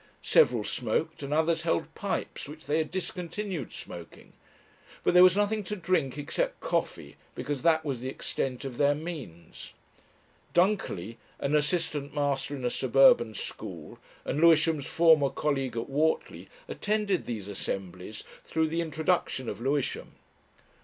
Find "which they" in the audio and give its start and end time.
2.49-2.79